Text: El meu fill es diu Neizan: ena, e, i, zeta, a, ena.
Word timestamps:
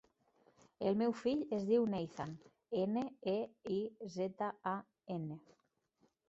El 0.91 0.95
meu 1.01 1.11
fill 1.17 1.43
es 1.57 1.67
diu 1.67 1.85
Neizan: 1.91 2.33
ena, 2.85 3.05
e, 3.35 3.37
i, 3.77 3.79
zeta, 4.17 4.49
a, 4.73 4.75
ena. 5.19 5.39